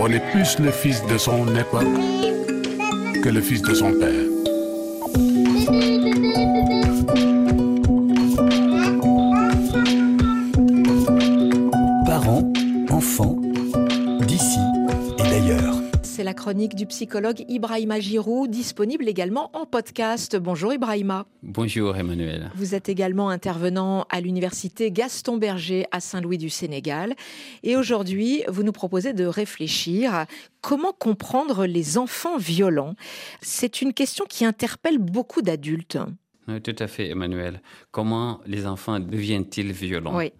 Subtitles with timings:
[0.00, 1.86] On est plus le fils de son époque
[3.22, 4.10] que le fils de son père.
[12.06, 12.52] Parents,
[12.90, 13.36] enfants,
[14.26, 14.58] d'ici
[15.18, 15.83] et d'ailleurs.
[16.14, 20.36] C'est la chronique du psychologue Ibrahima Giroud, disponible également en podcast.
[20.36, 21.26] Bonjour Ibrahima.
[21.42, 22.52] Bonjour Emmanuel.
[22.54, 27.16] Vous êtes également intervenant à l'université Gaston Berger à Saint-Louis du Sénégal.
[27.64, 30.26] Et aujourd'hui, vous nous proposez de réfléchir à
[30.60, 32.94] comment comprendre les enfants violents.
[33.40, 35.98] C'est une question qui interpelle beaucoup d'adultes.
[36.46, 37.60] Oui, tout à fait, Emmanuel.
[37.90, 40.16] Comment les enfants deviennent-ils violents?
[40.16, 40.30] Oui.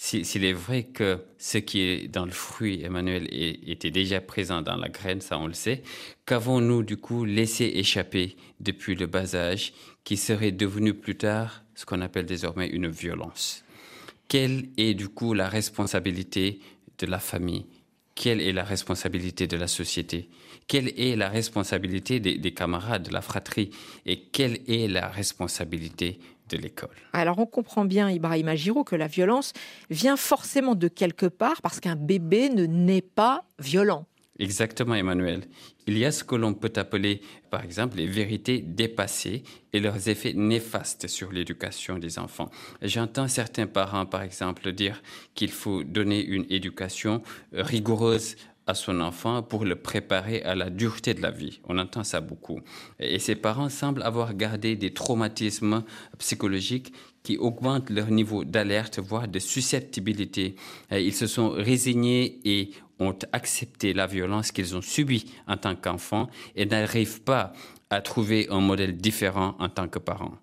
[0.00, 4.76] S'il est vrai que ce qui est dans le fruit, Emmanuel, était déjà présent dans
[4.76, 5.82] la graine, ça on le sait,
[6.24, 9.72] qu'avons-nous du coup laissé échapper depuis le bas âge
[10.04, 13.64] qui serait devenu plus tard ce qu'on appelle désormais une violence?
[14.28, 16.60] Quelle est du coup la responsabilité
[16.98, 17.66] de la famille
[18.18, 20.28] Quelle est la responsabilité de la société?
[20.66, 23.70] Quelle est la responsabilité des, des camarades, de la fratrie?
[24.06, 26.96] Et quelle est la responsabilité de l'école?
[27.12, 29.52] Alors on comprend bien, Ibrahima Giroud, que la violence
[29.88, 34.04] vient forcément de quelque part parce qu'un bébé ne naît pas violent.
[34.38, 35.42] Exactement, Emmanuel.
[35.88, 40.08] Il y a ce que l'on peut appeler, par exemple, les vérités dépassées et leurs
[40.08, 42.50] effets néfastes sur l'éducation des enfants.
[42.82, 45.02] J'entends certains parents, par exemple, dire
[45.34, 47.22] qu'il faut donner une éducation
[47.52, 48.36] rigoureuse
[48.68, 51.60] à son enfant pour le préparer à la dureté de la vie.
[51.64, 52.60] On entend ça beaucoup.
[53.00, 55.82] Et ces parents semblent avoir gardé des traumatismes
[56.18, 60.54] psychologiques qui augmentent leur niveau d'alerte, voire de susceptibilité.
[60.92, 66.28] Ils se sont résignés et ont accepté la violence qu'ils ont subie en tant qu'enfants
[66.56, 67.52] et n'arrivent pas
[67.90, 70.38] à trouver un modèle différent en tant que parents.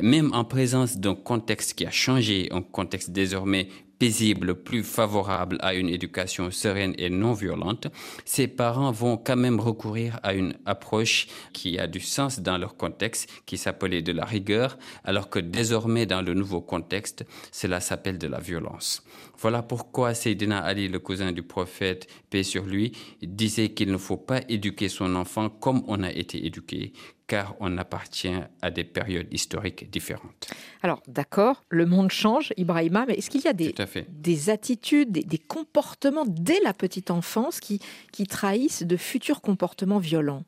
[0.00, 5.74] Même en présence d'un contexte qui a changé, un contexte désormais paisible, plus favorable à
[5.74, 7.88] une éducation sereine et non violente,
[8.24, 12.76] ces parents vont quand même recourir à une approche qui a du sens dans leur
[12.76, 18.18] contexte, qui s'appelait de la rigueur, alors que désormais dans le nouveau contexte, cela s'appelle
[18.18, 19.02] de la violence.
[19.38, 24.16] Voilà pourquoi Seydina Ali, le cousin du prophète, paix sur lui, disait qu'il ne faut
[24.16, 26.92] pas éduquer son enfant comme on a été éduqué,
[27.26, 30.50] car on appartient à des périodes historiques différentes.
[30.82, 34.06] Alors d'accord, le monde change, Ibrahima, mais est-ce qu'il y a des, à fait.
[34.10, 37.80] des attitudes, des, des comportements dès la petite enfance qui,
[38.12, 40.42] qui trahissent de futurs comportements violents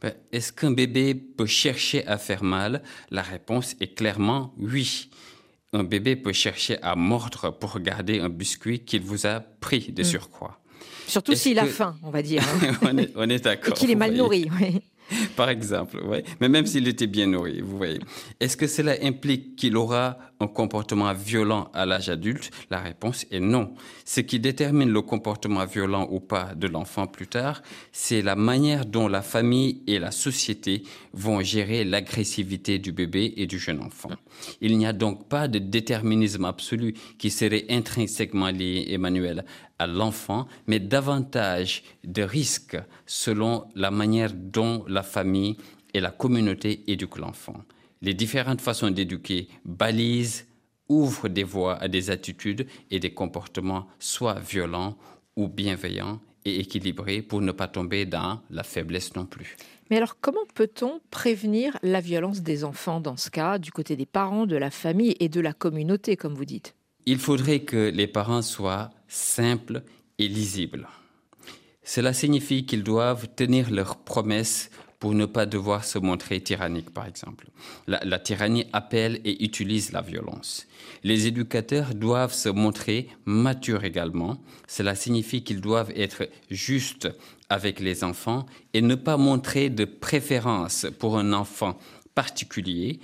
[0.00, 2.82] Ben, Est-ce qu'un bébé peut chercher à faire mal?
[3.10, 5.10] La réponse est clairement oui.
[5.72, 10.02] Un bébé peut chercher à mordre pour garder un biscuit qu'il vous a pris de
[10.02, 10.60] surcroît.
[11.06, 12.72] Surtout s'il a faim, on va dire, hein,
[13.16, 13.74] on est, est et d'accord.
[13.74, 14.46] qu'il est mal voyez.
[14.46, 14.50] nourri.
[14.60, 14.80] oui.
[15.38, 16.02] Par exemple.
[16.40, 18.00] Mais même s'il était bien nourri, vous voyez.
[18.40, 22.50] Est-ce que cela implique qu'il aura un comportement violent à l'âge adulte?
[22.70, 23.72] La réponse est non.
[24.04, 27.62] Ce qui détermine le comportement violent ou pas de l'enfant plus tard,
[27.92, 30.82] c'est la manière dont la famille et la société
[31.12, 34.10] vont gérer l'agressivité du bébé et du jeune enfant.
[34.60, 39.44] Il n'y a donc pas de déterminisme absolu qui serait intrinsèquement lié, Emmanuel,
[39.78, 45.56] à l'enfant, mais davantage de risques selon la manière dont la famille
[45.94, 47.62] et la communauté éduquent l'enfant.
[48.02, 50.46] Les différentes façons d'éduquer balisent,
[50.88, 54.96] ouvrent des voies à des attitudes et des comportements soit violents
[55.36, 59.56] ou bienveillants et équilibrés pour ne pas tomber dans la faiblesse non plus.
[59.90, 64.06] Mais alors comment peut-on prévenir la violence des enfants dans ce cas, du côté des
[64.06, 66.74] parents, de la famille et de la communauté, comme vous dites?
[67.06, 69.82] Il faudrait que les parents soient simples
[70.18, 70.88] et lisibles.
[71.82, 77.06] Cela signifie qu'ils doivent tenir leurs promesses pour ne pas devoir se montrer tyranniques, par
[77.06, 77.48] exemple.
[77.86, 80.66] La, la tyrannie appelle et utilise la violence.
[81.04, 84.42] Les éducateurs doivent se montrer matures également.
[84.66, 87.08] Cela signifie qu'ils doivent être justes
[87.48, 91.78] avec les enfants et ne pas montrer de préférence pour un enfant
[92.14, 92.98] particulier,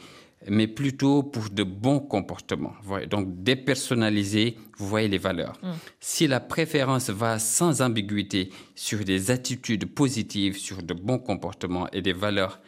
[0.49, 2.75] mais plutôt pour de bons comportements.
[3.11, 5.59] Donc dépersonnaliser, vous voyez les valeurs.
[6.01, 12.03] Si la préférence va sans ambiguïté sur des attitudes positives, sur de bons comportements et
[12.03, 12.61] des valeurs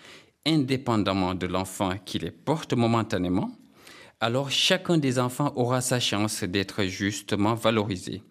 [0.46, 3.50] indépendamment de l'enfant qui les porte momentanément,
[4.20, 8.22] alors chacun des enfants aura sa chance d'être justement valorisé.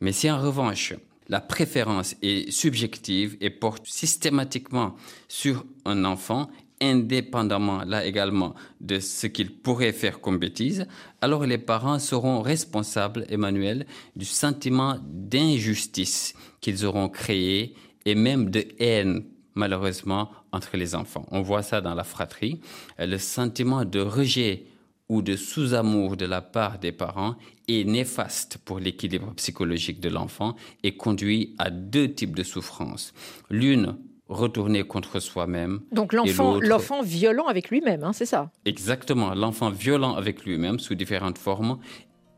[0.00, 0.94] Mais si en revanche,
[1.28, 4.96] la préférence est subjective et porte systématiquement
[5.28, 6.50] sur un enfant,
[6.82, 10.86] indépendamment là également de ce qu'il pourrait faire comme bêtise,
[11.20, 13.86] alors les parents seront responsables, Emmanuel,
[14.16, 17.74] du sentiment d'injustice qu'ils auront créé
[18.04, 19.24] et même de haine
[19.54, 21.26] malheureusement entre les enfants.
[21.30, 22.60] On voit ça dans la fratrie,
[22.98, 24.66] le sentiment de rejet
[25.08, 27.36] ou de sous-amour de la part des parents
[27.68, 33.12] est néfaste pour l'équilibre psychologique de l'enfant et conduit à deux types de souffrances.
[33.50, 33.96] L'une
[34.32, 35.80] retourner contre soi-même.
[35.92, 38.50] Donc l'enfant, l'enfant violent avec lui-même, hein, c'est ça?
[38.64, 41.78] Exactement, l'enfant violent avec lui-même sous différentes formes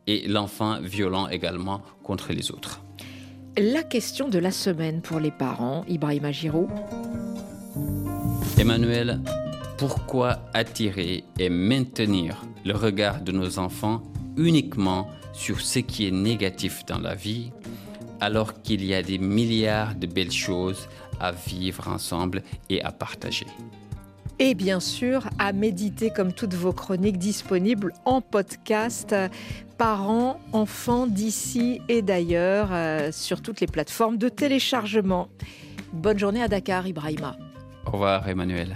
[0.07, 2.81] et l'enfant violent également contre les autres.
[3.57, 6.69] La question de la semaine pour les parents, Ibrahima Giroud.
[8.57, 9.21] Emmanuel,
[9.77, 14.03] pourquoi attirer et maintenir le regard de nos enfants
[14.37, 17.51] uniquement sur ce qui est négatif dans la vie,
[18.19, 20.87] alors qu'il y a des milliards de belles choses
[21.19, 23.47] à vivre ensemble et à partager.
[24.37, 29.15] Et bien sûr, à méditer comme toutes vos chroniques disponibles en podcast,
[29.77, 35.29] parents, enfants d'ici et d'ailleurs, euh, sur toutes les plateformes de téléchargement.
[35.93, 37.37] Bonne journée à Dakar, Ibrahima.
[37.85, 38.75] Au revoir, Emmanuel.